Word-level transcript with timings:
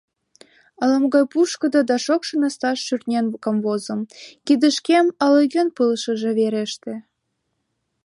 Ала-могай 0.81 1.25
пушкыдо 1.31 1.79
да 1.89 1.95
шокшо 2.05 2.35
насташ 2.43 2.77
шӱртнен 2.85 3.25
камвозым, 3.43 3.99
кидышкем 4.45 5.05
ала-кӧн 5.23 5.67
пылышыже 5.75 6.31
вереште... 6.39 6.93